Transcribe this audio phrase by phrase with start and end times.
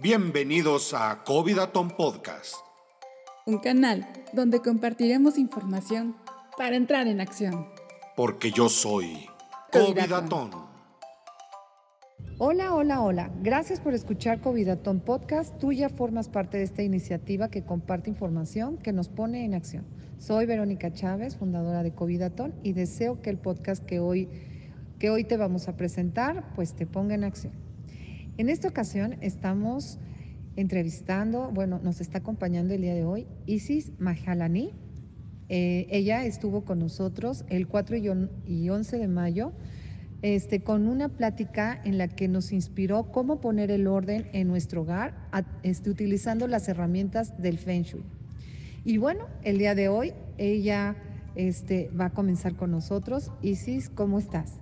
[0.00, 2.54] Bienvenidos a Covidaton Podcast.
[3.46, 6.14] Un canal donde compartiremos información
[6.56, 7.66] para entrar en acción.
[8.14, 9.26] Porque yo soy
[9.72, 10.52] Covidaton.
[12.38, 13.32] Hola, hola, hola.
[13.42, 15.58] Gracias por escuchar Covidaton Podcast.
[15.58, 19.84] Tú ya formas parte de esta iniciativa que comparte información que nos pone en acción.
[20.18, 24.28] Soy Verónica Chávez, fundadora de Covidaton, y deseo que el podcast que hoy,
[25.00, 27.67] que hoy te vamos a presentar, pues te ponga en acción.
[28.38, 29.98] En esta ocasión estamos
[30.56, 34.72] entrevistando, bueno, nos está acompañando el día de hoy Isis Mahalani.
[35.48, 39.52] Eh, ella estuvo con nosotros el 4 y on- y 11 de mayo
[40.22, 44.82] este, con una plática en la que nos inspiró cómo poner el orden en nuestro
[44.82, 45.14] hogar
[45.64, 48.04] este, utilizando las herramientas del Feng Shui.
[48.84, 50.96] Y bueno, el día de hoy ella
[51.34, 53.32] este, va a comenzar con nosotros.
[53.42, 54.60] Isis, ¿cómo estás?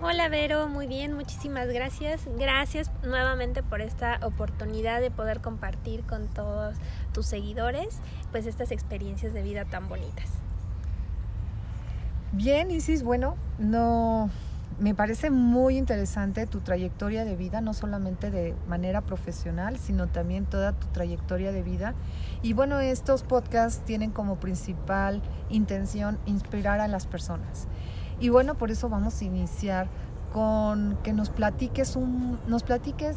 [0.00, 2.20] Hola Vero, muy bien, muchísimas gracias.
[2.38, 6.76] Gracias nuevamente por esta oportunidad de poder compartir con todos
[7.12, 7.98] tus seguidores
[8.30, 10.30] pues estas experiencias de vida tan bonitas.
[12.30, 14.30] Bien, Isis, bueno, no
[14.78, 20.46] me parece muy interesante tu trayectoria de vida, no solamente de manera profesional, sino también
[20.46, 21.94] toda tu trayectoria de vida.
[22.42, 27.66] Y bueno, estos podcasts tienen como principal intención inspirar a las personas.
[28.20, 29.88] Y bueno, por eso vamos a iniciar
[30.32, 33.16] con que nos platiques un, nos platiques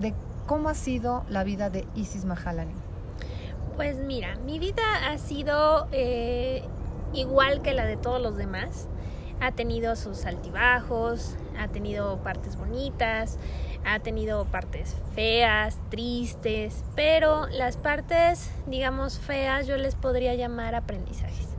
[0.00, 0.14] de
[0.46, 2.74] cómo ha sido la vida de Isis Mahalani.
[3.76, 6.64] Pues mira, mi vida ha sido eh,
[7.12, 8.88] igual que la de todos los demás.
[9.40, 13.38] Ha tenido sus altibajos, ha tenido partes bonitas,
[13.86, 21.49] ha tenido partes feas, tristes, pero las partes, digamos, feas yo les podría llamar aprendizajes.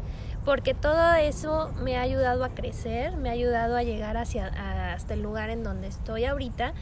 [0.45, 4.47] Porque todo eso me ha ayudado a crecer, me ha ayudado a llegar hacia,
[4.93, 6.73] hasta el lugar en donde estoy ahorita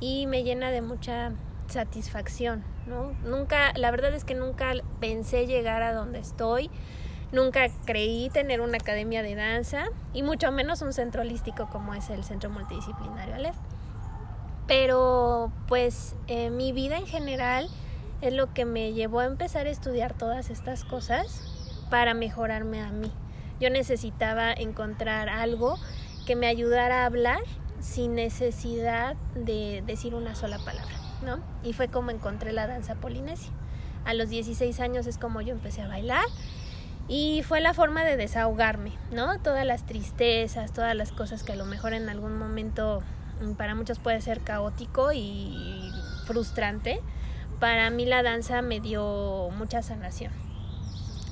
[0.00, 1.32] y me llena de mucha
[1.68, 3.12] satisfacción, ¿no?
[3.24, 6.70] Nunca, la verdad es que nunca pensé llegar a donde estoy,
[7.32, 12.10] nunca creí tener una academia de danza y mucho menos un centro holístico como es
[12.10, 13.56] el Centro Multidisciplinario Aleph.
[14.66, 17.68] Pero pues eh, mi vida en general
[18.20, 21.55] es lo que me llevó a empezar a estudiar todas estas cosas
[21.90, 23.10] para mejorarme a mí.
[23.60, 25.78] Yo necesitaba encontrar algo
[26.26, 27.40] que me ayudara a hablar
[27.80, 31.38] sin necesidad de decir una sola palabra, ¿no?
[31.62, 33.52] Y fue como encontré la danza polinesia.
[34.04, 36.26] A los 16 años es como yo empecé a bailar
[37.08, 39.38] y fue la forma de desahogarme, ¿no?
[39.40, 43.02] Todas las tristezas, todas las cosas que a lo mejor en algún momento
[43.40, 45.92] mm, para muchos puede ser caótico y
[46.26, 47.00] frustrante.
[47.60, 50.45] Para mí la danza me dio mucha sanación.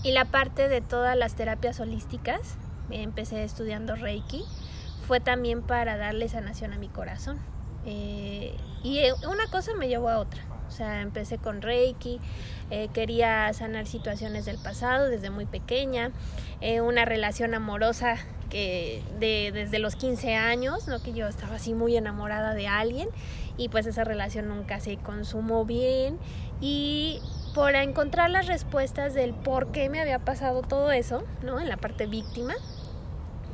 [0.05, 2.57] Y la parte de todas las terapias holísticas,
[2.91, 4.45] empecé estudiando Reiki,
[5.09, 7.39] fue también para darle sanación a mi corazón.
[7.87, 10.43] Eh, y una cosa me llevó a otra.
[10.69, 12.21] O sea, empecé con Reiki,
[12.71, 16.11] eh, quería sanar situaciones del pasado desde muy pequeña,
[16.61, 18.17] eh, una relación amorosa
[18.51, 21.03] que de, desde los 15 años, ¿no?
[21.03, 23.09] que yo estaba así muy enamorada de alguien
[23.57, 26.19] y pues esa relación nunca se consumó bien
[26.61, 27.21] y
[27.55, 31.61] por encontrar las respuestas del por qué me había pasado todo eso, ¿no?
[31.61, 32.55] En la parte víctima,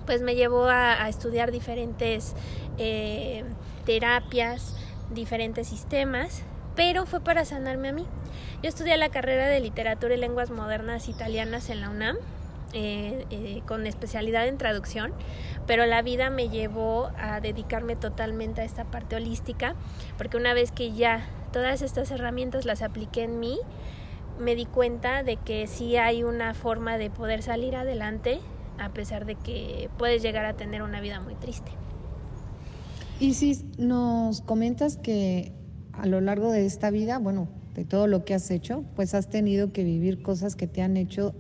[0.06, 2.34] pues me llevó a, estudiar diferentes
[2.78, 3.44] eh,
[3.84, 4.74] terapias,
[5.10, 6.42] diferentes sistemas,
[6.74, 8.06] pero fue para sanarme a mí.
[8.62, 12.16] Yo estudié la carrera de literatura y lenguas modernas italianas en la UNAM.
[12.72, 15.12] eh, eh, con especialidad en traducción,
[15.66, 19.74] pero la vida me llevó a dedicarme totalmente a esta parte holística,
[20.16, 23.58] porque una vez que ya todas estas herramientas las apliqué en mí,
[24.38, 28.40] me di cuenta de que sí hay una forma de poder salir adelante
[28.78, 31.70] a pesar de que puedes llegar a tener una vida muy triste.
[33.20, 35.52] Isis, nos comentas que
[35.92, 39.28] a lo largo de esta vida, bueno, de todo lo que has hecho, pues has
[39.28, 41.34] tenido que vivir cosas que te han hecho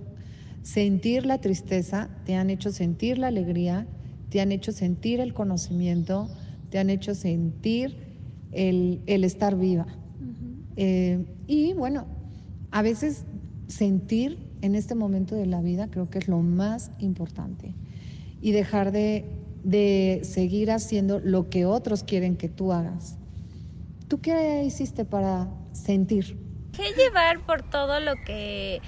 [0.62, 3.86] sentir la tristeza, te han hecho sentir la alegría,
[4.28, 6.28] te han hecho sentir el conocimiento,
[6.68, 7.96] te han hecho sentir
[8.52, 9.86] el, el estar viva.
[10.76, 12.06] Eh, y bueno,
[12.70, 13.24] a veces
[13.68, 17.74] sentir en este momento de la vida creo que es lo más importante.
[18.40, 19.24] Y dejar de,
[19.64, 23.18] de seguir haciendo lo que otros quieren que tú hagas.
[24.08, 26.38] ¿Tú qué hiciste para sentir?
[26.72, 28.80] Dejé llevar por todo lo que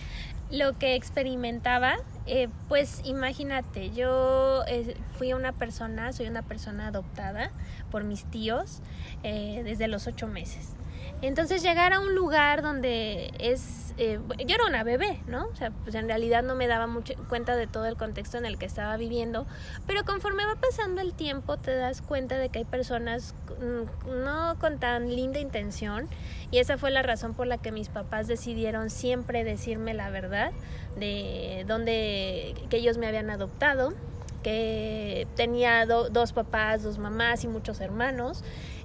[0.50, 1.94] lo que experimentaba,
[2.26, 7.50] eh, pues imagínate, yo eh, fui una persona, soy una persona adoptada
[7.90, 8.82] por mis tíos
[9.22, 10.74] desde los ocho meses.
[11.22, 15.46] Entonces llegar a un lugar donde es, eh, yo era una bebé, ¿no?
[15.46, 18.44] O sea, pues en realidad no me daba mucho cuenta de todo el contexto en
[18.44, 19.46] el que estaba viviendo,
[19.86, 24.56] pero conforme va pasando el tiempo te das cuenta de que hay personas mm, no
[24.58, 26.08] con tan linda intención
[26.50, 30.50] y esa fue la razón por la que mis papás decidieron siempre decirme la verdad
[30.96, 33.94] de dónde que ellos me habían adoptado
[34.42, 38.42] que tenía dos papás, dos mamás y muchos hermanos.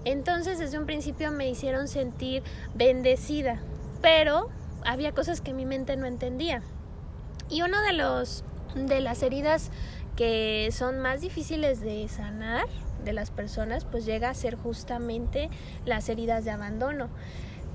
[0.08, 2.42] Entonces desde un principio me hicieron sentir
[2.74, 3.60] bendecida,
[4.02, 4.48] pero
[4.86, 6.62] había cosas que mi mente no entendía.
[7.50, 7.92] Y uno de
[8.88, 9.70] de las heridas
[10.16, 12.68] que son más difíciles de sanar
[13.04, 15.50] de las personas, pues llega a ser justamente
[15.84, 17.10] las heridas de abandono.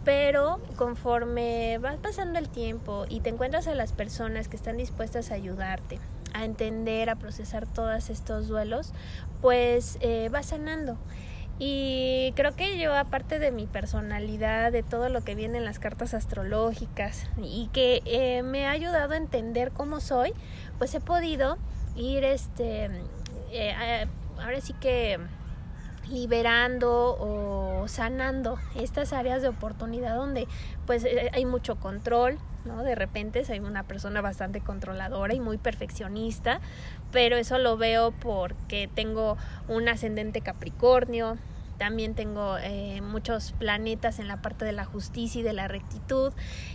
[0.03, 5.31] Pero conforme vas pasando el tiempo y te encuentras a las personas que están dispuestas
[5.31, 5.99] a ayudarte,
[6.33, 8.95] a entender, a procesar todos estos duelos,
[9.43, 10.97] pues eh, va sanando.
[11.59, 15.79] Y creo que yo, aparte de mi personalidad, de todo lo que viene en las
[15.79, 20.33] cartas astrológicas y que eh, me ha ayudado a entender cómo soy,
[20.79, 21.59] pues he podido
[21.95, 22.91] ir, este,
[23.53, 24.07] eh,
[24.39, 25.19] ahora sí que
[26.09, 30.47] liberando o sanando estas áreas de oportunidad donde
[30.87, 32.83] pues eh, hay mucho control, ¿no?
[32.83, 36.61] De repente soy una persona bastante controladora y muy perfeccionista,
[37.11, 39.37] pero eso lo veo porque tengo
[39.69, 41.39] un ascendente Capricornio,
[41.79, 46.33] también tengo eh, muchos planetas en la parte de la justicia y de la rectitud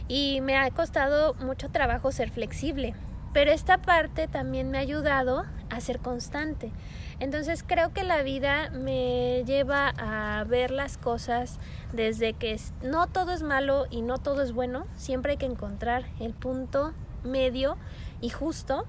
[0.07, 2.93] y me ha costado mucho trabajo ser flexible,
[3.33, 6.71] pero esta parte también me ha ayudado a ser constante.
[7.19, 11.59] Entonces creo que la vida me lleva a ver las cosas
[11.93, 16.05] desde que no todo es malo y no todo es bueno, siempre hay que encontrar
[16.19, 16.93] el punto
[17.23, 17.77] medio
[18.21, 18.85] y justo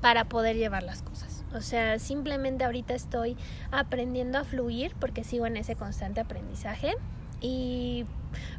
[0.00, 1.44] para poder llevar las cosas.
[1.54, 3.36] O sea, simplemente ahorita estoy
[3.70, 6.94] aprendiendo a fluir porque sigo en ese constante aprendizaje
[7.40, 8.06] y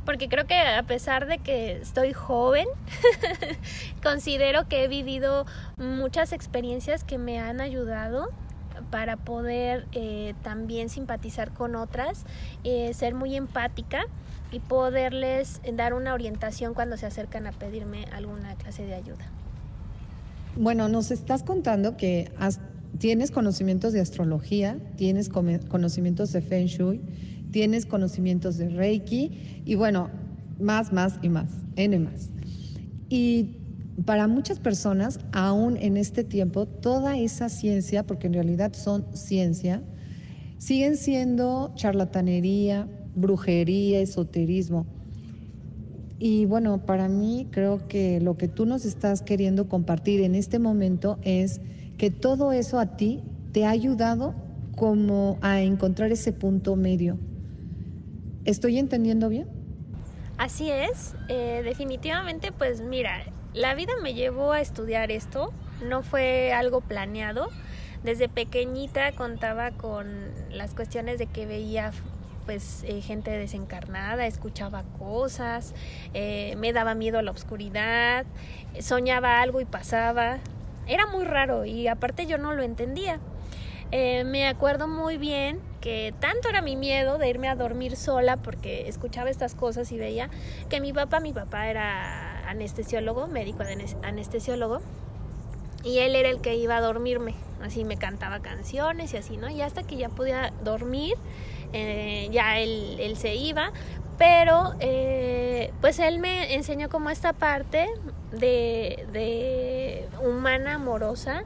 [0.06, 2.68] porque creo que a pesar de que estoy joven,
[4.04, 5.45] considero que he vivido
[5.77, 8.30] muchas experiencias que me han ayudado
[8.92, 12.25] para poder eh, también simpatizar con otras,
[12.63, 14.06] eh, ser muy empática
[14.51, 19.25] y poderles dar una orientación cuando se acercan a pedirme alguna clase de ayuda.
[20.56, 22.31] Bueno, nos estás contando que
[22.98, 27.01] tienes conocimientos de astrología, tienes conocimientos de Feng Shui,
[27.55, 30.09] tienes conocimientos de Reiki y bueno,
[30.59, 31.47] más, más y más,
[31.77, 32.29] N más.
[33.07, 33.51] Y
[34.03, 39.81] para muchas personas, aún en este tiempo, toda esa ciencia, porque en realidad son ciencia,
[40.57, 44.85] siguen siendo charlatanería, brujería, esoterismo.
[46.19, 50.59] Y bueno, para mí creo que lo que tú nos estás queriendo compartir en este
[50.59, 51.61] momento es
[51.97, 53.23] que todo eso a ti
[53.53, 54.35] te ha ayudado
[54.75, 57.17] como a encontrar ese punto medio.
[58.45, 59.47] ¿Estoy entendiendo bien?
[60.38, 65.51] Así es, eh, definitivamente pues mira, la vida me llevó a estudiar esto,
[65.83, 67.50] no fue algo planeado.
[68.03, 71.92] Desde pequeñita contaba con las cuestiones de que veía
[72.45, 75.74] pues eh, gente desencarnada, escuchaba cosas,
[76.13, 78.27] eh, me daba miedo a la oscuridad,
[78.80, 80.38] soñaba algo y pasaba.
[80.86, 83.19] Era muy raro y aparte yo no lo entendía.
[83.91, 88.37] Eh, me acuerdo muy bien que tanto era mi miedo de irme a dormir sola
[88.37, 90.29] porque escuchaba estas cosas y veía
[90.69, 93.63] que mi papá, mi papá era anestesiólogo, médico
[94.03, 94.81] anestesiólogo,
[95.83, 99.49] y él era el que iba a dormirme, así me cantaba canciones y así, ¿no?
[99.49, 101.15] Y hasta que ya podía dormir,
[101.74, 103.71] eh, ya él, se iba,
[104.17, 107.88] pero eh, pues él me enseñó como esta parte
[108.31, 111.43] de, de humana, amorosa,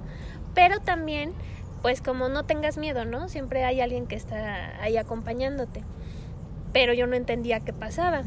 [0.54, 1.34] pero también
[1.82, 3.30] pues como no tengas miedo, ¿no?
[3.30, 5.84] Siempre hay alguien que está ahí acompañándote.
[6.74, 8.24] Pero yo no entendía qué pasaba.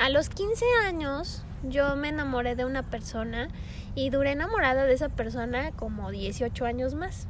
[0.00, 3.48] A los 15 años yo me enamoré de una persona
[3.94, 7.28] y duré enamorada de esa persona como 18 años más.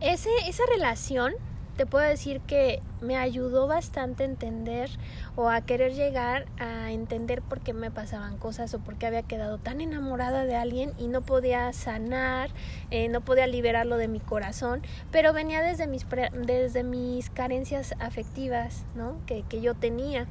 [0.00, 1.34] Ese, esa relación
[1.78, 4.90] te puedo decir que me ayudó bastante a entender
[5.36, 9.22] o a querer llegar a entender por qué me pasaban cosas o por qué había
[9.22, 12.50] quedado tan enamorada de alguien y no podía sanar,
[12.90, 14.82] eh, no podía liberarlo de mi corazón,
[15.12, 16.04] pero venía desde mis,
[16.44, 19.14] desde mis carencias afectivas ¿no?
[19.26, 20.26] que, que yo tenía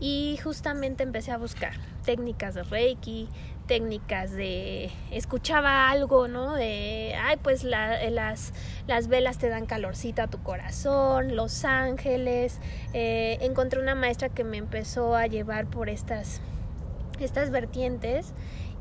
[0.00, 1.72] y justamente empecé a buscar
[2.04, 3.28] técnicas de Reiki,
[3.66, 6.54] técnicas de escuchaba algo, ¿no?
[6.54, 8.52] De ay, pues las,
[8.86, 12.58] las velas te dan calorcita a tu corazón, los ángeles.
[12.94, 16.40] Eh, encontré una maestra que me empezó a llevar por estas,
[17.20, 18.32] estas vertientes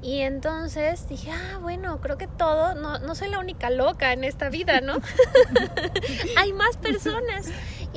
[0.01, 4.23] y entonces dije, ah, bueno, creo que todo, no, no soy la única loca en
[4.23, 4.93] esta vida, ¿no?
[6.37, 7.47] Hay más personas.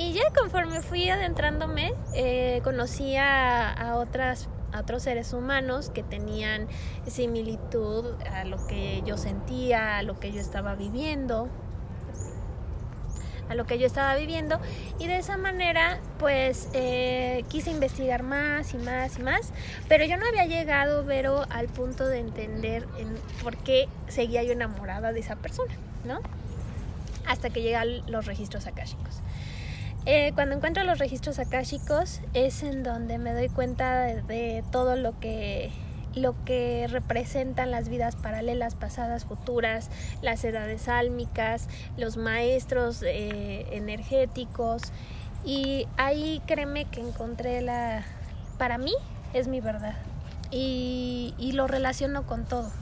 [0.00, 6.02] Y ya conforme fui adentrándome, eh, conocí a, a otras a otros seres humanos que
[6.02, 6.69] tenían
[7.07, 11.50] similitud a lo que yo sentía, a lo que yo estaba viviendo,
[13.50, 14.59] a lo que yo estaba viviendo.
[14.99, 19.52] Y de esa manera pues eh, quise investigar más y más y más
[19.87, 24.52] pero yo no había llegado pero al punto de entender en por qué seguía yo
[24.52, 25.75] enamorada de esa persona
[26.07, 26.21] no
[27.26, 29.21] hasta que llegan los registros akáshicos
[30.07, 35.19] eh, cuando encuentro los registros akáshicos es en donde me doy cuenta de, todo lo
[35.21, 35.71] que
[36.14, 39.90] lo que representan las vidas paralelas, pasadas, futuras,
[40.23, 44.83] las edades álmicas, los maestros eh, energéticos.
[45.45, 48.02] Y ahí créeme que encontré la...
[48.59, 48.92] Para mí
[49.35, 49.95] es mi verdad.
[50.50, 52.73] Y, y lo relaciono con todo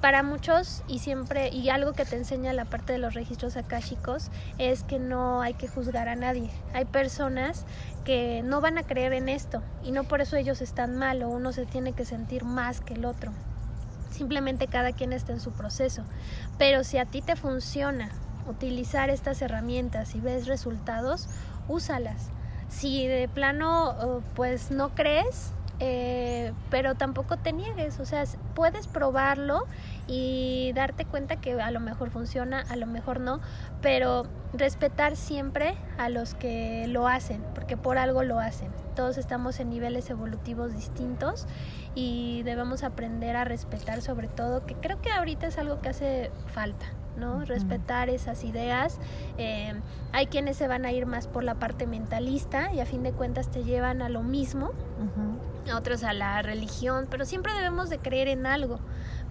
[0.00, 4.30] para muchos y siempre y algo que te enseña la parte de los registros akáshicos
[4.58, 6.50] es que no hay que juzgar a nadie.
[6.72, 7.64] Hay personas
[8.04, 11.28] que no van a creer en esto y no por eso ellos están mal o
[11.28, 13.32] uno se tiene que sentir más que el otro.
[14.10, 16.04] Simplemente cada quien está en su proceso.
[16.58, 18.10] Pero si a ti te funciona
[18.48, 21.28] utilizar estas herramientas y ves resultados,
[21.68, 22.30] úsalas.
[22.68, 28.88] Si de plano oh, pues no crees, eh, pero tampoco te niegues, o sea, puedes
[28.88, 29.66] probarlo
[30.08, 33.40] y darte cuenta que a lo mejor funciona, a lo mejor no,
[33.80, 38.70] pero respetar siempre a los que lo hacen, porque por algo lo hacen.
[38.96, 41.46] Todos estamos en niveles evolutivos distintos
[41.94, 46.30] y debemos aprender a respetar sobre todo, que creo que ahorita es algo que hace
[46.52, 46.86] falta.
[47.18, 47.44] ¿No?
[47.44, 48.98] Respetar esas ideas.
[49.36, 49.74] Eh,
[50.12, 53.12] hay quienes se van a ir más por la parte mentalista y a fin de
[53.12, 54.72] cuentas te llevan a lo mismo,
[55.70, 58.78] a otros a la religión, pero siempre debemos de creer en algo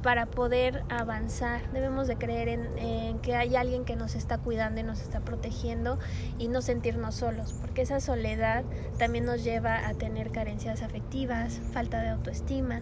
[0.04, 1.72] para poder avanzar.
[1.72, 5.22] Debemos de creer en, en, que hay alguien que nos está cuidando y nos está
[5.22, 5.98] protegiendo
[6.38, 8.64] y no sentirnos solos, porque esa soledad
[9.00, 12.82] también nos lleva a tener carencias afectivas, falta de autoestima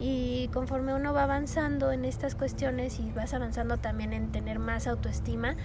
[0.00, 4.86] y conforme uno va avanzando en estas cuestiones y vas avanzando también en tener más
[4.86, 5.56] autoestima,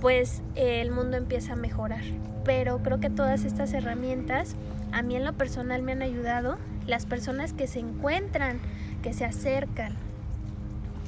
[0.00, 2.02] pues eh, el mundo empieza a mejorar.
[2.44, 4.56] Pero creo que todas estas herramientas
[4.90, 6.56] a mí en lo personal me han ayudado.
[6.86, 8.58] Las personas que se encuentran,
[9.02, 9.94] que se acercan,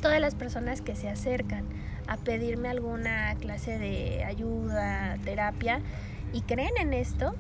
[0.03, 1.65] todas las personas que se acercan
[2.07, 5.81] a pedirme alguna clase de ayuda, terapia
[6.33, 7.35] y creen en esto,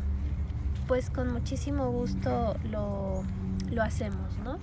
[0.88, 3.22] pues con muchísimo gusto lo,
[3.70, 4.58] lo hacemos, ¿no?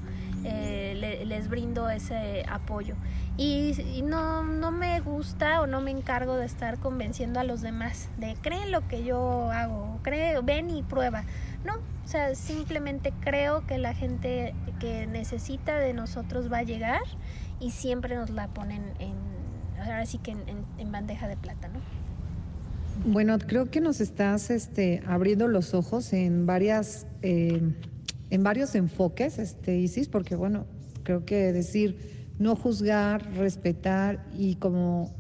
[0.46, 2.96] Eh, les brindo ese apoyo.
[3.38, 3.74] Y,
[4.04, 8.36] no, no me gusta o no me encargo de estar convenciendo a los demás de
[8.42, 11.24] creen lo que yo hago, cree, ven y prueba.
[11.66, 17.02] No, o sea, simplemente creo que la gente que necesita de nosotros va a llegar
[17.60, 19.16] y siempre nos la ponen en,
[19.80, 21.80] ahora sí que en, bandeja de plata, ¿no?
[23.06, 27.08] Bueno, creo que nos estás este, abriendo los ojos en varias...
[27.24, 27.74] Eh,
[28.34, 30.66] en varios enfoques, este, Isis, porque bueno,
[31.04, 35.14] creo que decir no juzgar, respetar y como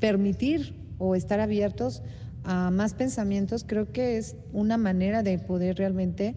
[0.00, 2.02] permitir o estar abiertos
[2.42, 6.36] a más pensamientos, creo que es una manera de poder realmente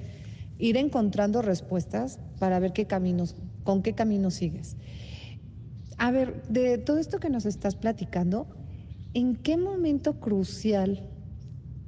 [0.58, 4.76] ir encontrando respuestas para ver qué caminos, con qué camino sigues.
[5.98, 8.48] A ver, de todo esto que nos estás platicando,
[9.14, 11.10] ¿en qué momento crucial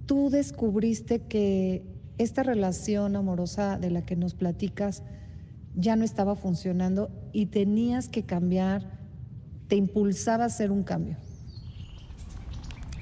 [0.05, 5.03] tú descubriste que esta relación amorosa de la que nos platicas
[5.75, 8.99] ya no estaba funcionando y tenías que cambiar,
[9.67, 11.17] te impulsaba a hacer un cambio.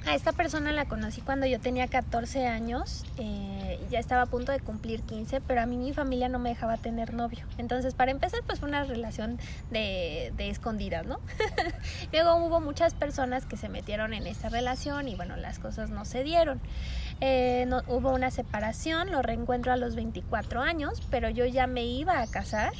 [0.06, 4.52] A esta persona la conocí cuando yo tenía 14 años, eh, ya estaba a punto
[4.52, 7.46] de cumplir 15, pero a mí mi familia no me dejaba tener novio.
[7.56, 9.38] Entonces, para empezar, pues fue una relación
[9.70, 11.20] de, de escondidas, ¿no?
[12.12, 16.04] Luego hubo muchas personas que se metieron en esta relación y bueno, las cosas no
[16.04, 16.60] se dieron.
[17.22, 21.84] Eh, no, hubo una separación, lo reencuentro a los 24 años, pero yo ya me
[21.86, 22.72] iba a casar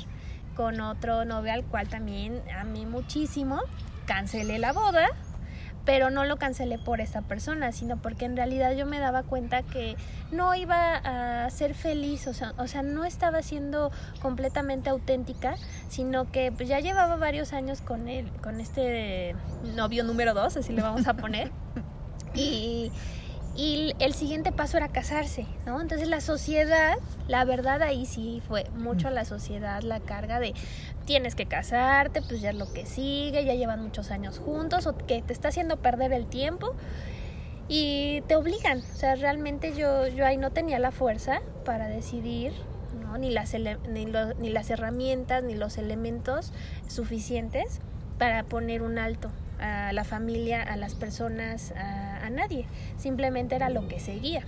[0.54, 3.62] con otro novio al cual también amé muchísimo.
[4.04, 5.08] Cancelé la boda
[5.84, 9.62] pero no lo cancelé por esa persona, sino porque en realidad yo me daba cuenta
[9.62, 9.96] que
[10.32, 13.90] no iba a ser feliz, o sea, o sea no estaba siendo
[14.22, 15.56] completamente auténtica,
[15.88, 19.36] sino que pues, ya llevaba varios años con él, con este
[19.74, 21.50] novio número dos, así le vamos a poner.
[22.34, 22.90] y
[23.56, 25.80] y el siguiente paso era casarse, ¿no?
[25.80, 26.96] Entonces la sociedad,
[27.28, 30.54] la verdad ahí sí fue mucho la sociedad la carga de
[31.06, 34.96] tienes que casarte, pues ya es lo que sigue, ya llevan muchos años juntos o
[34.96, 36.74] que te está haciendo perder el tiempo
[37.68, 42.52] y te obligan, o sea, realmente yo, yo ahí no tenía la fuerza para decidir,
[43.00, 43.16] ¿no?
[43.18, 46.52] Ni las, ni, ni las herramientas ni los elementos
[46.88, 47.80] suficientes
[48.18, 49.30] para poner un alto
[49.60, 52.66] a la familia, a las personas, a, a nadie.
[52.96, 54.42] Simplemente era lo que seguía.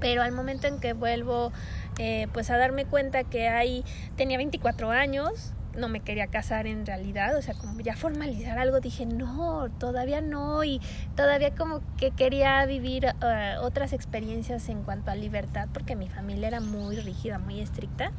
[0.00, 1.52] Pero al momento en que vuelvo
[1.98, 3.84] eh, pues a darme cuenta que ahí
[4.16, 8.80] tenía 24 años, no me quería casar en realidad, o sea, como ya formalizar algo,
[8.80, 10.80] dije, no, todavía no, y
[11.16, 16.48] todavía como que quería vivir eh, otras experiencias en cuanto a libertad, porque mi familia
[16.48, 18.12] era muy rígida, muy estricta.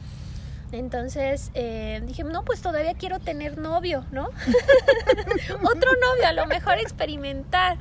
[0.72, 4.26] Entonces eh, dije, no, pues todavía quiero tener novio, ¿no?
[5.64, 7.78] Otro novio, a lo mejor experimentar,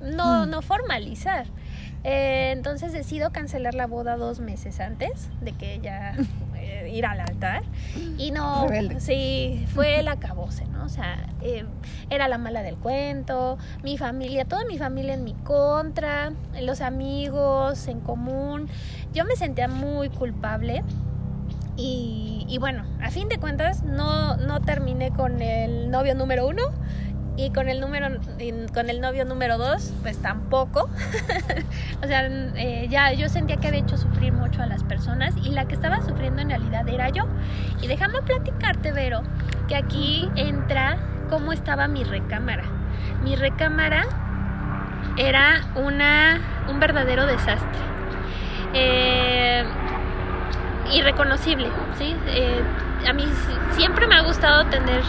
[0.00, 1.46] no, no formalizar.
[2.08, 6.14] Eh, entonces decido cancelar la boda dos meses antes de que ya
[6.56, 7.64] eh, ir al altar.
[8.16, 10.84] Y no, sí, fue el acabose, ¿no?
[10.84, 11.64] O sea, eh,
[12.08, 17.88] era la mala del cuento, mi familia, toda mi familia en mi contra, los amigos
[17.88, 18.68] en común.
[19.12, 20.84] Yo me sentía muy culpable.
[21.78, 26.62] Y, bueno, a fin de cuentas no, no terminé con el novio número uno,
[27.36, 28.08] y con el número
[28.72, 30.88] con el novio número dos pues tampoco.
[32.02, 35.50] O sea eh, ya yo sentía que había hecho sufrir mucho a las personas y
[35.50, 37.26] la que estaba sufriendo en realidad era yo.
[37.82, 39.22] Y déjame platicarte Vero
[39.68, 42.64] que aquí entra cómo estaba mi recámara.
[43.22, 44.04] Mi recámara
[45.16, 47.80] era una un verdadero desastre.
[48.74, 49.64] Eh,
[50.92, 52.62] irreconocible sí eh,
[53.06, 53.24] a mí
[53.76, 55.02] siempre me ha gustado tener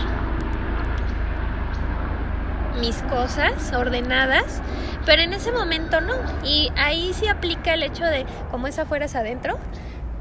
[2.79, 4.61] mis cosas ordenadas,
[5.05, 6.13] pero en ese momento no.
[6.43, 9.57] Y ahí sí aplica el hecho de, como es afuera es adentro,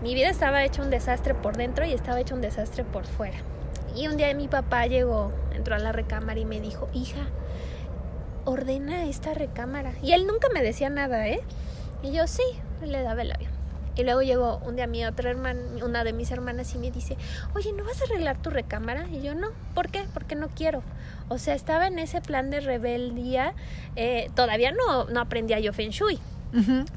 [0.03, 3.37] mi vida estaba hecha un desastre por dentro y estaba hecho un desastre por fuera.
[3.95, 7.27] Y un día mi papá llegó, entró a la recámara y me dijo, hija,
[8.45, 9.93] ordena esta recámara.
[10.03, 11.41] Y él nunca me decía nada, ¿eh?
[12.03, 12.45] Y yo sí,
[12.83, 13.56] le daba el avión.
[13.97, 17.17] Y luego llegó un día mi otra hermana, una de mis hermanas y me dice,
[17.55, 19.07] oye, ¿no vas a arreglar tu recámara?
[19.09, 20.05] Y yo no, ¿por qué?
[20.13, 20.83] Porque no quiero.
[21.29, 23.55] O sea, estaba en ese plan de rebeldía.
[23.97, 26.21] Eh, todavía no, no aprendía yo Feng Shui.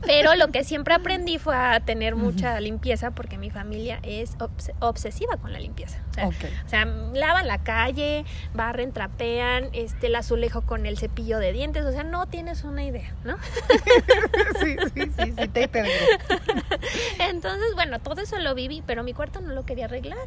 [0.05, 4.35] Pero lo que siempre aprendí fue a tener mucha limpieza porque mi familia es
[4.79, 5.99] obsesiva con la limpieza.
[6.23, 11.85] O sea, lavan la calle, barren, trapean, este, el azulejo con el cepillo de dientes.
[11.85, 13.37] O sea, no tienes una idea, ¿no?
[14.61, 15.69] sí, sí, sí, sí, te
[17.19, 20.17] Entonces, bueno, todo eso lo viví, pero mi cuarto no lo quería arreglar.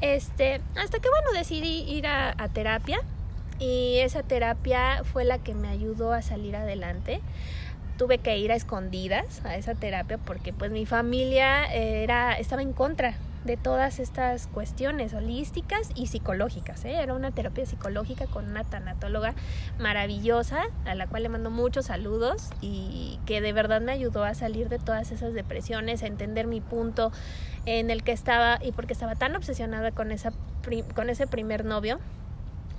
[0.00, 3.00] Este, hasta que, bueno, decidí ir a terapia
[3.60, 7.20] y esa terapia fue la que me ayudó a salir adelante
[8.00, 12.72] tuve que ir a escondidas a esa terapia porque pues mi familia era estaba en
[12.72, 16.82] contra de todas estas cuestiones holísticas y psicológicas.
[16.86, 16.94] ¿eh?
[16.94, 19.34] Era una terapia psicológica con una tanatóloga
[19.78, 24.32] maravillosa, a la cual le mando muchos saludos y que de verdad me ayudó a
[24.32, 27.12] salir de todas esas depresiones, a entender mi punto
[27.66, 30.32] en el que estaba y porque estaba tan obsesionada con, esa,
[30.94, 31.98] con ese primer novio,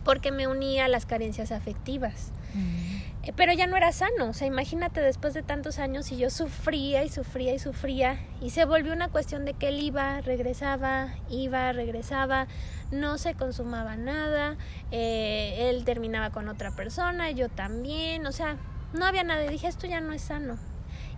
[0.04, 2.32] porque me unía a las carencias afectivas.
[2.56, 3.01] Mm.
[3.36, 7.04] Pero ya no era sano, o sea, imagínate después de tantos años y yo sufría
[7.04, 11.72] y sufría y sufría y se volvió una cuestión de que él iba, regresaba, iba,
[11.72, 12.48] regresaba,
[12.90, 14.58] no se consumaba nada,
[14.90, 18.58] eh, él terminaba con otra persona, yo también, o sea,
[18.94, 20.58] no había nada y dije esto ya no es sano.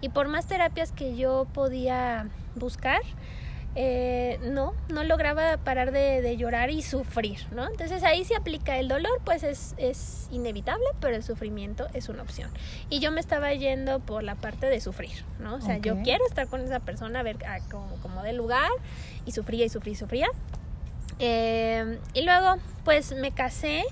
[0.01, 3.01] Y por más terapias que yo podía buscar,
[3.75, 7.67] eh, no, no lograba parar de, llorar y sufrir, ¿no?
[7.67, 12.21] Entonces ahí se aplica el dolor, pues es, es, inevitable, pero el sufrimiento es una
[12.21, 12.51] opción.
[12.89, 15.55] Y yo me estaba yendo por la parte de sufrir, ¿no?
[15.55, 18.69] O sea, yo quiero estar con esa persona, ver ah, como, como de lugar,
[19.25, 20.27] y sufría y sufría y sufría.
[21.19, 23.83] Eh, y luego, pues me casé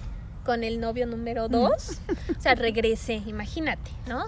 [0.43, 2.01] con el novio número dos,
[2.37, 4.25] o sea, regresé, imagínate, ¿no?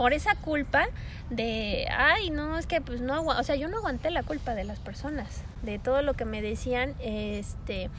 [0.00, 0.86] Por esa culpa
[1.28, 4.64] de, ay, no, es que pues no, o sea, yo no aguanté la culpa de
[4.64, 7.90] las personas, de todo lo que me decían, este,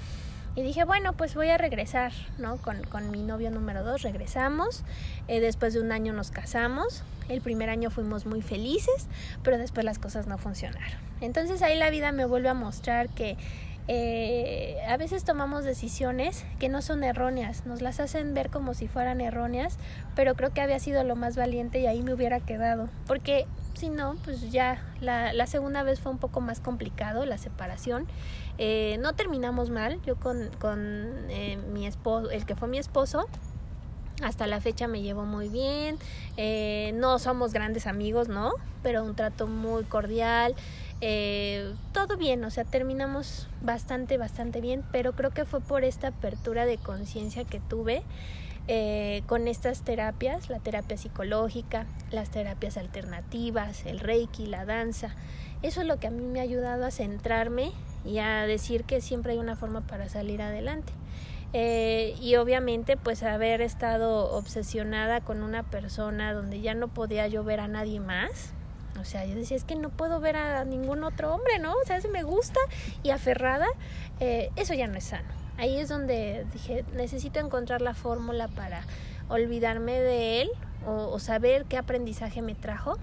[0.55, 2.57] y dije, bueno, pues voy a regresar, ¿no?
[2.57, 4.81] Con, con mi novio número dos, regresamos,
[5.27, 9.05] eh, después de un año nos casamos, el primer año fuimos muy felices,
[9.43, 10.99] pero después las cosas no funcionaron.
[11.21, 13.37] Entonces ahí la vida me vuelve a mostrar que
[13.87, 18.87] eh, a veces tomamos decisiones que no son erróneas, nos las hacen ver como si
[18.87, 19.77] fueran erróneas,
[20.15, 23.89] pero creo que había sido lo más valiente y ahí me hubiera quedado, porque si
[23.89, 28.05] no, pues ya la, segunda vez fue un poco más complicado, la separación.
[28.57, 30.79] Eh, no terminamos mal, yo con, con
[31.29, 33.27] eh, mi esposo, el que fue mi esposo,
[34.21, 35.97] hasta la fecha me llevo muy bien,
[36.99, 38.51] no somos grandes amigos, ¿no?
[38.83, 40.53] Pero un trato muy cordial.
[41.03, 46.09] Eh, todo bien, o sea, terminamos bastante, bastante bien, pero creo que fue por esta
[46.09, 48.03] apertura de conciencia que tuve
[48.67, 55.15] eh, con estas terapias, la terapia psicológica, las terapias alternativas, el reiki, la danza.
[55.63, 57.71] Eso es lo que a mí me ha ayudado a centrarme
[58.05, 60.93] y a decir que siempre hay una forma para salir adelante.
[61.53, 67.43] eh, y obviamente pues haber estado obsesionada con una persona donde ya no podía yo
[67.43, 68.53] ver a nadie más.
[68.99, 71.73] O sea, yo decía, es que no puedo ver a ningún otro hombre, ¿no?
[71.73, 72.59] O sea, si me gusta
[73.03, 73.67] y aferrada,
[74.19, 75.29] eh, eso ya no es sano.
[75.57, 78.83] Ahí es donde dije, necesito encontrar la fórmula para
[79.29, 80.51] olvidarme de él
[80.85, 82.97] o, saber qué aprendizaje me trajo.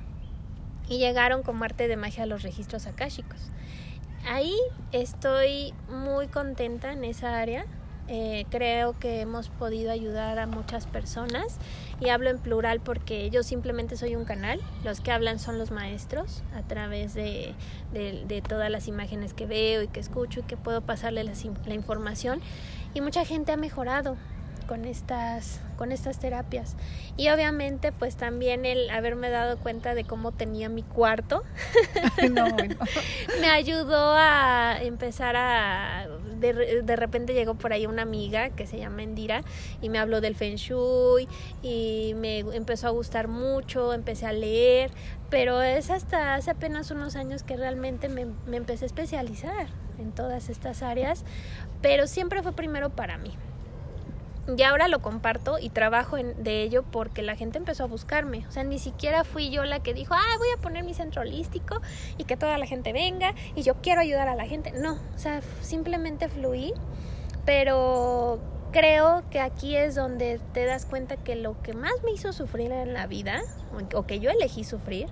[0.88, 3.38] Y llegaron como arte de magia los registros akáshicos.
[4.26, 4.56] Ahí
[4.92, 7.66] estoy muy contenta en esa área.
[8.10, 11.58] Eh, creo que hemos podido ayudar a muchas personas
[12.00, 15.70] y hablo en plural porque yo simplemente soy un canal, los que hablan son los
[15.70, 17.54] maestros a través de,
[17.92, 22.40] de, todas las imágenes que veo y que escucho y que puedo pasarle la información.
[22.94, 24.16] Y mucha gente ha mejorado,
[24.68, 26.76] con estas, con estas terapias.
[27.16, 31.42] Y obviamente pues también el haberme dado cuenta de cómo tenía mi cuarto
[33.40, 36.06] me ayudó a empezar a...
[36.38, 39.42] De, de, repente llegó por ahí una amiga que se llama Endira
[39.82, 41.26] y me habló del feng shui
[41.62, 44.92] y me empezó a gustar mucho, empecé a leer,
[45.30, 49.66] pero es hasta hace apenas unos años que realmente me, me empecé a especializar
[49.98, 51.24] en todas estas áreas,
[51.82, 53.32] pero siempre fue primero para mí
[54.56, 58.46] y ahora lo comparto y trabajo en, de ello porque la gente empezó a buscarme.
[58.48, 61.22] O sea, ni siquiera fui yo la que dijo, ah, voy a poner mi centro
[61.22, 61.80] holístico
[62.16, 64.72] y que toda la gente venga y yo quiero ayudar a la gente.
[64.72, 66.72] No, o sea, simplemente fluí,
[67.44, 68.40] pero
[68.72, 72.72] creo que aquí es donde te das cuenta que lo que más me hizo sufrir
[72.72, 73.42] en la vida,
[73.94, 75.08] o que yo elegí sufrir,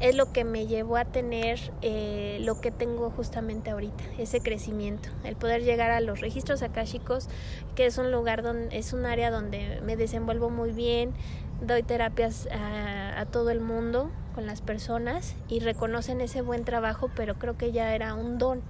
[0.00, 5.08] es lo que me llevó a tener eh, lo que tengo justamente ahorita, ese crecimiento,
[5.24, 7.28] el poder llegar a los registros akáshicos,
[7.74, 11.12] que es un lugar donde es un área donde me desenvuelvo muy bien,
[11.60, 17.36] doy terapias a, todo el mundo con las personas y reconocen ese buen trabajo, pero
[17.36, 18.60] creo que ya era un don.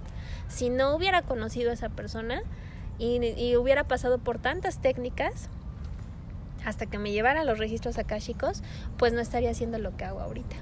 [0.47, 2.43] Si no hubiera conocido a esa persona,
[2.99, 5.49] y, hubiera pasado por tantas técnicas
[6.63, 8.61] hasta que me llevara a los registros akáshicos,
[8.97, 10.55] pues no estaría haciendo lo que hago ahorita.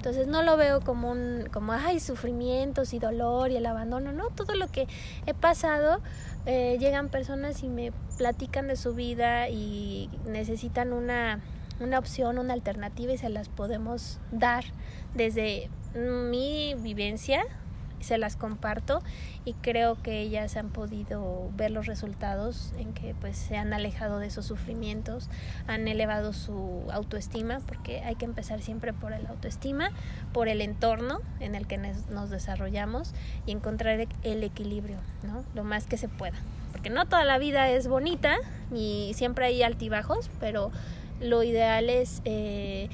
[0.00, 4.30] Entonces no lo veo como un como ay sufrimientos y dolor y el abandono, no,
[4.30, 4.88] todo lo que
[5.26, 6.00] he pasado
[6.46, 11.40] eh, llegan personas y me platican de su vida y necesitan una
[11.80, 14.64] una opción, una alternativa y se las podemos dar
[15.14, 17.42] desde mi vivencia
[18.00, 19.02] se las comparto
[19.44, 24.18] y creo que ellas han podido ver los resultados en que pues se han alejado
[24.18, 25.28] de esos sufrimientos,
[25.66, 29.90] han elevado su autoestima, porque hay que empezar siempre por el autoestima,
[30.32, 33.12] por el entorno en el que nos desarrollamos
[33.46, 35.44] y encontrar el equilibrio, ¿no?
[35.54, 36.36] Lo más que se pueda.
[36.72, 38.36] Porque no toda la vida es bonita
[38.74, 40.70] y siempre hay altibajos, pero
[41.20, 42.88] lo ideal es eh,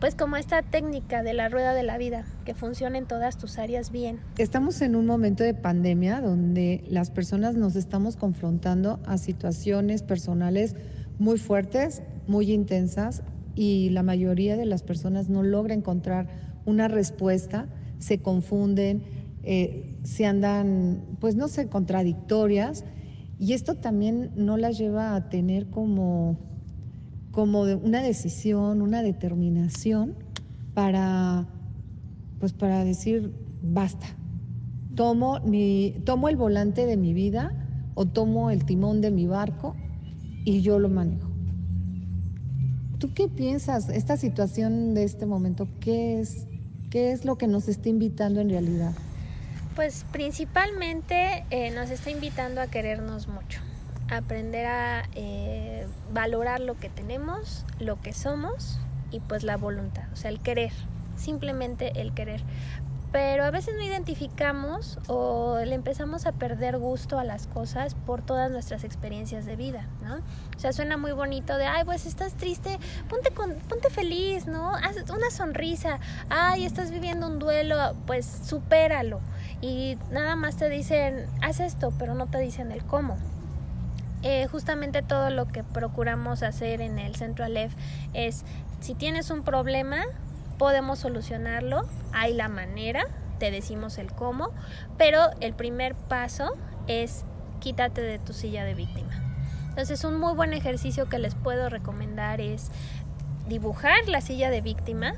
[0.00, 3.58] pues como esta técnica de la rueda de la vida, que funcione en todas tus
[3.58, 4.20] áreas bien.
[4.38, 10.76] Estamos en un momento de pandemia donde las personas nos estamos confrontando a situaciones personales
[11.18, 13.22] muy fuertes, muy intensas,
[13.54, 16.28] y la mayoría de las personas no logra encontrar
[16.66, 19.02] una respuesta, se confunden,
[19.44, 22.84] eh, se andan, pues no sé, contradictorias,
[23.38, 26.55] y esto también no las lleva a tener como
[27.36, 30.14] como una decisión, una determinación
[30.72, 31.46] para,
[32.40, 34.06] pues para decir, basta,
[34.94, 37.52] tomo, mi, tomo el volante de mi vida
[37.94, 39.76] o tomo el timón de mi barco
[40.46, 41.28] y yo lo manejo.
[42.98, 43.90] ¿Tú qué piensas?
[43.90, 46.46] Esta situación de este momento, ¿qué es,
[46.88, 48.94] qué es lo que nos está invitando en realidad?
[49.74, 53.65] Pues principalmente eh, nos está invitando a querernos mucho
[54.10, 58.78] aprender a eh, valorar lo que tenemos, lo que somos
[59.10, 60.72] y pues la voluntad, o sea, el querer,
[61.16, 62.40] simplemente el querer.
[63.12, 68.20] Pero a veces no identificamos o le empezamos a perder gusto a las cosas por
[68.20, 70.16] todas nuestras experiencias de vida, ¿no?
[70.54, 74.74] O sea, suena muy bonito de, ay, pues estás triste, ponte, con, ponte feliz, ¿no?
[74.74, 79.20] Haz una sonrisa, ay, estás viviendo un duelo, pues supéralo.
[79.62, 83.16] Y nada más te dicen, haz esto, pero no te dicen el cómo.
[84.22, 87.72] Eh, justamente todo lo que procuramos hacer en el Centro Aleph
[88.14, 88.44] es,
[88.80, 89.98] si tienes un problema,
[90.58, 93.04] podemos solucionarlo, hay la manera,
[93.38, 94.50] te decimos el cómo,
[94.96, 97.24] pero el primer paso es
[97.60, 99.12] quítate de tu silla de víctima.
[99.68, 102.70] Entonces un muy buen ejercicio que les puedo recomendar es
[103.46, 105.14] dibujar la silla de víctima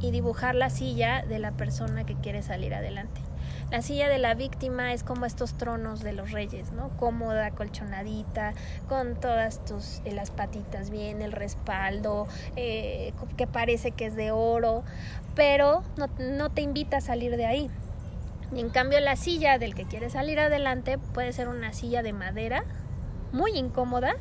[0.00, 3.20] y dibujar la silla de la persona que quiere salir adelante.
[3.74, 6.90] La silla de la víctima es como estos tronos de los reyes, ¿no?
[6.90, 8.52] Cómoda, colchonadita,
[8.88, 14.30] con todas tus eh, las patitas bien, el respaldo, eh, que parece que es de
[14.30, 14.84] oro,
[15.34, 17.68] pero no, no te invita a salir de ahí.
[18.54, 22.12] Y en cambio la silla del que quiere salir adelante puede ser una silla de
[22.12, 22.62] madera,
[23.32, 24.14] muy incómoda,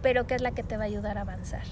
[0.00, 1.64] pero que es la que te va a ayudar a avanzar.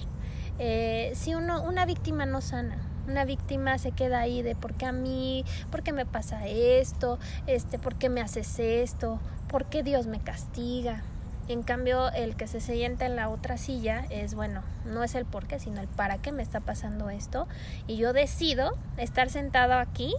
[0.59, 2.77] Eh, si uno, una víctima no sana,
[3.07, 7.17] una víctima se queda ahí de por qué a mí, por qué me pasa esto,
[7.47, 11.03] este, por qué me haces esto, por qué Dios me castiga.
[11.47, 15.25] En cambio, el que se sienta en la otra silla es, bueno, no es el
[15.25, 17.47] por qué, sino el para qué me está pasando esto.
[17.87, 20.13] Y yo decido estar sentado aquí,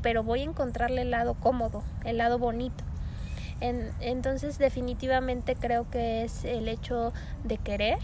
[0.00, 2.84] pero voy a encontrarle el lado cómodo, el lado bonito.
[3.60, 7.12] entonces, definitivamente creo que es el hecho
[7.44, 7.98] de querer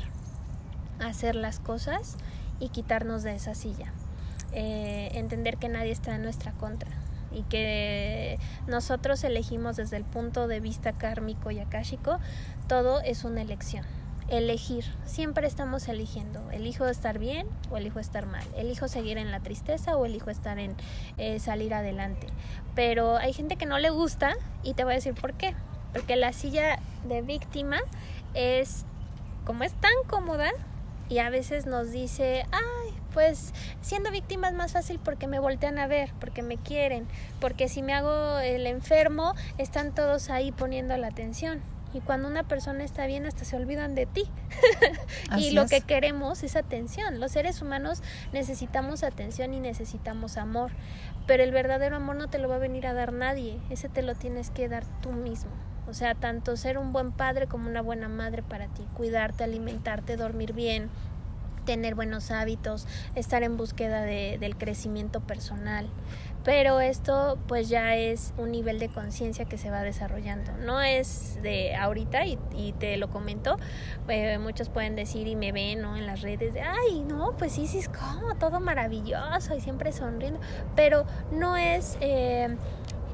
[1.00, 2.16] hacer las cosas
[2.60, 3.92] y quitarnos de esa silla.
[4.52, 6.90] Eh, entender que nadie está en nuestra contra
[7.30, 12.18] y que nosotros elegimos desde el punto de vista kármico y akáshico,
[12.66, 13.84] todo es una elección.
[14.28, 16.50] Elegir, siempre estamos eligiendo.
[16.50, 18.44] Elijo estar bien o elijo estar mal.
[18.56, 20.74] Elijo seguir en la tristeza o elijo estar en
[21.16, 22.26] eh, salir adelante.
[22.74, 25.54] Pero hay gente que no le gusta y te voy a decir por qué.
[25.94, 27.78] Porque la silla de víctima
[28.34, 28.84] es,
[29.46, 30.50] como es tan cómoda,
[31.08, 35.80] y a veces nos dice, ay, pues siendo víctima es más fácil porque me voltean
[35.80, 37.08] a ver, porque me quieren,
[37.40, 41.60] porque si me hago el enfermo, están todos ahí poniendo la atención.
[41.92, 44.30] Y cuando una persona está bien, hasta se olvidan de ti.
[45.36, 47.18] y lo que queremos es atención.
[47.18, 50.70] Los seres humanos necesitamos atención y necesitamos amor.
[51.26, 53.58] Pero el verdadero amor no te lo va a venir a dar nadie.
[53.68, 55.50] Ese te lo tienes que dar tú mismo.
[55.88, 60.16] O sea, tanto ser un buen padre como una buena madre para ti, cuidarte, alimentarte,
[60.16, 60.90] dormir bien,
[61.68, 65.86] tener buenos hábitos, estar en búsqueda de, del crecimiento personal.
[66.42, 70.50] Pero esto pues ya es un nivel de conciencia que se va desarrollando.
[70.64, 72.38] No es de ahorita y,
[72.78, 73.58] te lo comento.
[74.08, 75.94] Eh, muchos pueden decir y me ven ¿no?
[75.98, 79.92] en las redes de, ay, no, pues sí, sí, es como todo maravilloso y siempre
[79.92, 80.40] sonriendo.
[80.74, 82.56] Pero no es, eh,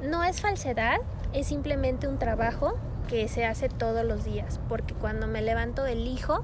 [0.01, 0.99] no es falsedad,
[1.33, 2.77] es simplemente un trabajo
[3.09, 6.41] que se hace todos los días, porque cuando me levanto elijo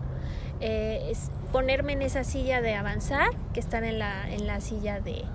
[0.62, 5.00] eh, es ponerme en esa silla de avanzar que estar en la, en la silla
[5.00, 5.26] de,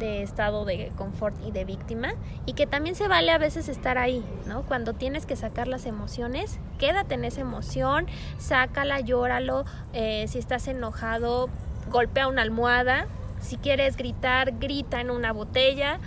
[0.00, 2.14] de estado de confort y de víctima
[2.46, 4.62] y que también se vale a veces estar ahí, ¿no?
[4.62, 8.06] Cuando tienes que sacar las emociones, quédate en esa emoción,
[8.38, 11.48] sácala, llóralo, eh, si estás enojado,
[11.90, 13.06] golpea una almohada,
[13.40, 16.00] si quieres gritar, grita en una botella,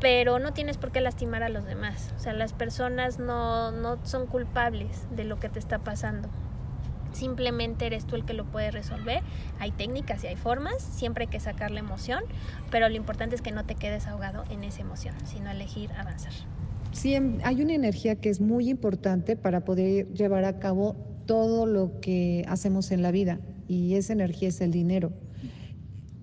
[0.00, 2.12] pero no tienes por qué lastimar a los demás.
[2.16, 6.28] O sea, las personas no, no son culpables de lo que te está pasando.
[7.12, 9.22] Simplemente eres tú el que lo puede resolver.
[9.58, 12.22] Hay técnicas y hay formas, siempre hay que sacar la emoción,
[12.70, 16.32] pero lo importante es que no te quedes ahogado en esa emoción, sino elegir avanzar.
[16.92, 20.96] Sí, em, hay una energía que es muy importante para poder llevar a cabo
[21.26, 25.12] todo lo que hacemos en la vida y esa energía es el dinero.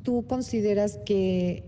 [0.04, 1.63] ¿Tú consideras que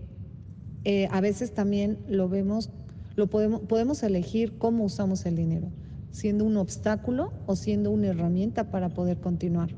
[0.84, 2.70] eh, a veces también lo vemos,
[3.16, 5.68] lo podemos, podemos elegir cómo usamos el dinero,
[6.12, 9.70] siendo un obstáculo o siendo una herramienta para poder continuar.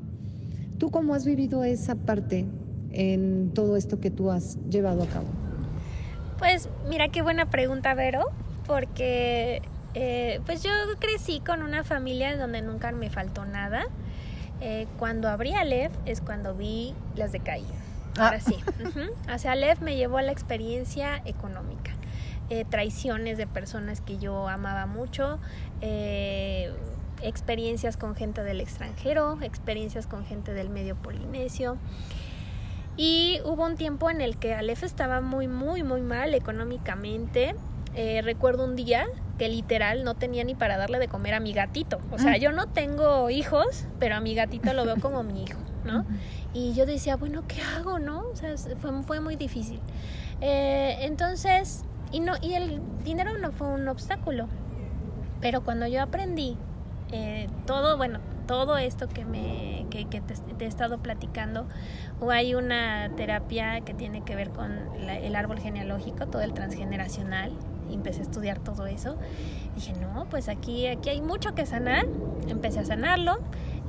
[0.77, 2.45] ¿Tú cómo has vivido esa parte
[2.91, 5.27] en todo esto que tú has llevado a cabo?
[6.37, 8.25] Pues mira qué buena pregunta, Vero,
[8.67, 9.61] porque
[9.93, 10.69] eh, pues yo
[10.99, 13.85] crecí con una familia donde nunca me faltó nada.
[14.61, 17.75] Eh, cuando abrí a Lev es cuando vi las de caída
[18.17, 18.55] Ahora sí.
[19.33, 21.91] O sea, Lev me llevó a la experiencia económica.
[22.49, 25.39] Eh, traiciones de personas que yo amaba mucho,
[25.81, 26.71] eh,
[27.21, 31.77] experiencias con gente del extranjero, experiencias con gente del medio polinesio.
[32.97, 37.55] Y hubo un tiempo en el que Aleph estaba muy, muy, muy mal económicamente.
[37.93, 39.05] Eh, recuerdo un día
[39.37, 41.99] que literal no tenía ni para darle de comer a mi gatito.
[42.11, 42.39] O sea, mm.
[42.39, 46.05] yo no tengo hijos, pero a mi gatito lo veo como mi hijo, ¿no?
[46.53, 48.27] Y yo decía, bueno, ¿qué hago, no?
[48.31, 49.81] O sea, fue, fue muy difícil.
[50.39, 54.47] Eh, entonces, y, no, y el dinero no fue un obstáculo.
[55.41, 56.57] Pero cuando yo aprendí
[57.11, 61.65] eh, todo, bueno, todo esto que, me, que, te, he estado platicando,
[62.19, 64.71] o hay una terapia que tiene que ver con
[65.07, 67.51] el árbol genealógico, todo el transgeneracional,
[67.89, 69.17] y empecé a estudiar todo eso.
[69.75, 72.07] Dije, no, pues aquí, aquí hay mucho que sanar.
[72.47, 73.39] Empecé a sanarlo,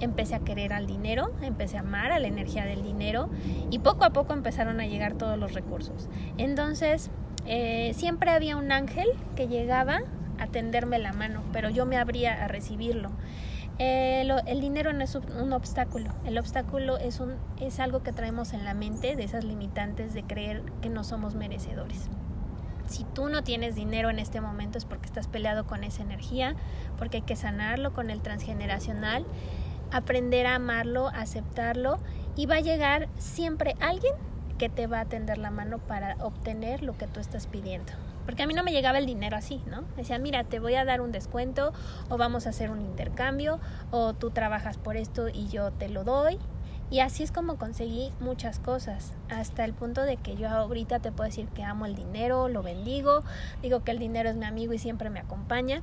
[0.00, 3.28] empecé a querer al dinero, empecé a amar a la energía del dinero
[3.70, 6.08] y poco a poco empezaron a llegar todos los recursos.
[6.36, 7.10] Entonces,
[7.46, 10.02] eh, siempre había un ángel que llegaba
[10.38, 13.10] a tenderme la mano, pero yo me abría a recibirlo.
[13.78, 18.54] Eh, el dinero no es un obstáculo, el obstáculo es, un, es algo que traemos
[18.54, 22.08] en la mente de esas limitantes de creer que no somos merecedores
[22.88, 26.54] si tú no tienes dinero en este momento es porque estás peleado con esa energía,
[26.98, 29.26] porque hay que sanarlo con el transgeneracional,
[29.92, 31.98] aprender a amarlo, aceptarlo
[32.36, 34.14] y va a llegar siempre alguien
[34.58, 37.92] que te va a tender la mano para obtener lo que tú estás pidiendo.
[38.26, 39.84] Porque a mí no me llegaba el dinero así, ¿no?
[39.96, 41.72] Decían, mira, te voy a dar un descuento
[42.10, 43.60] o vamos a hacer un intercambio
[43.90, 46.38] o tú trabajas por esto y yo te lo doy.
[46.90, 51.10] Y así es como conseguí muchas cosas, hasta el punto de que yo ahorita te
[51.10, 53.24] puedo decir que amo el dinero, lo bendigo,
[53.60, 55.82] digo que el dinero es mi amigo y siempre me acompaña.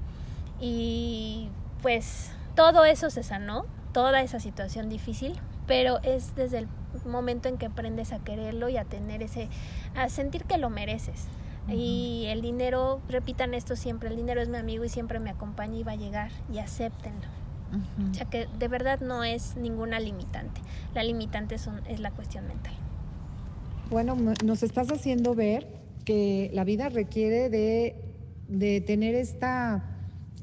[0.62, 1.50] Y
[1.82, 6.68] pues todo eso se sanó, toda esa situación difícil, pero es desde el
[7.06, 9.50] momento en que aprendes a quererlo y a tener ese,
[9.96, 11.28] a sentir que lo mereces.
[11.70, 15.78] Y el dinero, repitan esto siempre, el dinero es mi amigo y siempre me acompaña
[15.78, 17.28] y va a llegar y acéptenlo.
[18.12, 20.62] O sea que de verdad no es ninguna limitante.
[20.94, 22.74] La limitante son, es la cuestión mental.
[23.90, 25.68] Bueno, nos estás haciendo ver
[26.06, 27.96] que la vida requiere de,
[28.48, 29.84] de tener esta,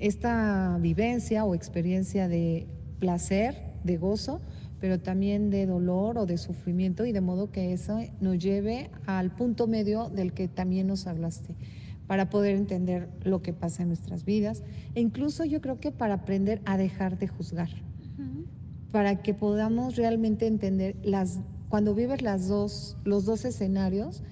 [0.00, 2.66] esta vivencia o experiencia de
[2.98, 4.40] placer, de gozo,
[4.80, 9.30] pero también de dolor o de sufrimiento y de modo que eso nos lleve al
[9.30, 11.54] punto medio del que también nos hablaste
[12.06, 14.64] para poder entender lo que pasa en nuestras vidas
[14.94, 17.68] e incluso yo creo que para aprender a dejar de juzgar,
[18.90, 24.24] para que podamos realmente entender las cuando vives las dos los dos escenarios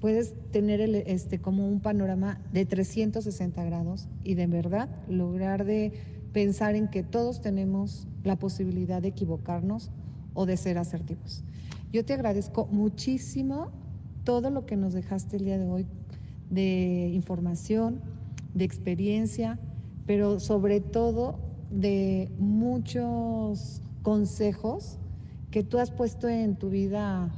[0.00, 5.92] puedes tener el, este como un panorama de 360 grados y de verdad lograr de
[6.32, 9.90] pensar en que todos tenemos la posibilidad de equivocarnos
[10.34, 11.42] o de ser asertivos.
[11.92, 13.70] Yo te agradezco muchísimo
[14.24, 15.86] todo lo que nos dejaste el día de hoy
[16.50, 18.00] de información,
[18.54, 19.58] de experiencia,
[20.06, 21.38] pero sobre todo
[21.70, 24.98] de muchos consejos
[25.50, 27.32] que tú has puesto en tu vida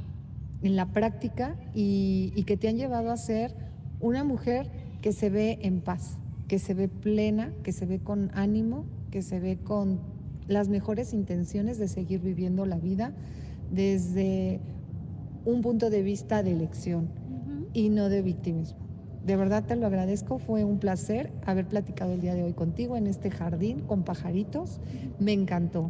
[0.61, 3.53] en la práctica y, y, que te han llevado a ser
[3.99, 6.17] una mujer que se ve en paz,
[6.53, 9.99] que se ve plena, que se ve con ánimo, que se ve con
[10.47, 13.11] las mejores intenciones de seguir viviendo la vida
[13.71, 14.59] desde
[15.45, 17.09] un punto de vista de elección
[17.73, 18.77] y no de victimismo.
[19.25, 22.97] De verdad te lo agradezco, fue un placer haber platicado el día de hoy contigo
[22.97, 24.79] en este jardín con pajaritos,
[25.17, 25.89] me encantó.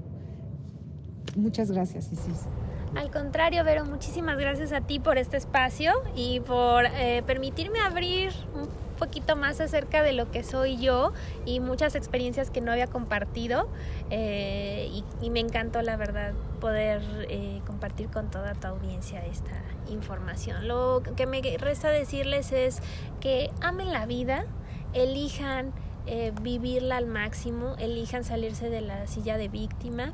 [1.36, 2.48] Muchas gracias, Isis.
[2.96, 8.32] Al contrario, Vero, muchísimas gracias a ti por este espacio y por eh, permitirme abrir
[8.56, 11.14] un poquito más acerca de lo que soy yo
[11.46, 13.68] y muchas experiencias que no había compartido
[14.10, 14.90] eh,
[15.22, 20.68] y, me encantó la verdad poder eh, compartir con toda tu audiencia esta información.
[20.68, 22.82] Lo que me resta decirles es
[23.20, 24.46] que amen la vida,
[24.94, 25.74] elijan
[26.06, 30.14] eh, vivirla al máximo, elijan salirse de la silla de víctima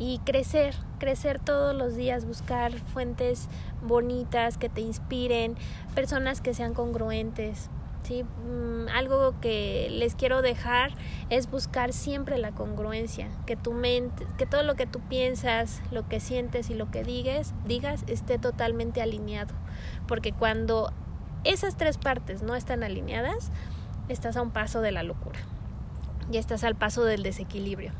[0.00, 3.48] y crecer, crecer todos los días, buscar fuentes
[3.82, 5.56] bonitas que te inspiren,
[5.94, 7.70] personas que sean congruentes.
[8.10, 10.90] Mm, algo que les quiero dejar
[11.28, 16.08] es buscar siempre la congruencia, que tu mente, que todo lo que tú piensas, lo
[16.08, 19.54] que sientes y lo que digas, digas esté totalmente alineado,
[20.08, 20.92] porque cuando
[21.44, 23.50] esas tres partes no están alineadas,
[24.08, 25.38] estás a un paso de la locura.
[26.32, 27.92] Y estás al paso del desequilibrio.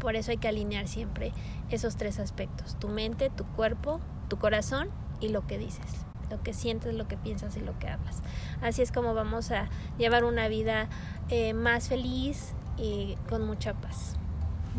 [0.00, 1.32] Por eso hay que alinear siempre
[1.70, 6.52] esos tres aspectos, tu mente, tu cuerpo, tu corazón y lo que dices, lo que
[6.52, 8.22] sientes, lo que piensas y lo que hablas.
[8.62, 10.88] Así es como vamos a llevar una vida
[11.28, 14.14] eh, más feliz y con mucha paz.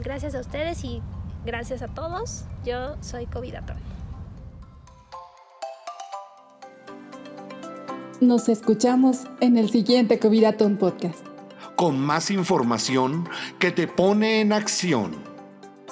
[0.04, 1.02] Gracias a ustedes y
[1.46, 2.46] gracias a todos.
[2.66, 3.78] Yo soy Covidatón.
[8.20, 11.28] Nos escuchamos en el siguiente Covidatón Podcast
[11.76, 13.30] con más información
[13.60, 15.12] que te pone en acción.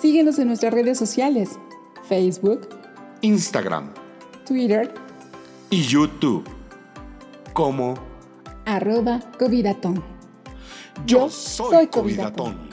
[0.02, 1.60] Síguenos en nuestras redes sociales,
[2.10, 2.68] Facebook,
[3.22, 3.94] Instagram,
[4.48, 5.05] Twitter
[5.70, 6.44] y YouTube
[7.54, 7.96] como
[8.66, 10.04] arroba Covidatón.
[11.06, 12.65] Yo, soy, soy Covidatón.